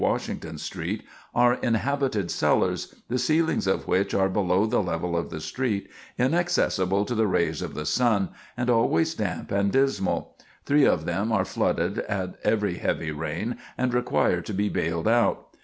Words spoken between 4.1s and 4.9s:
are below the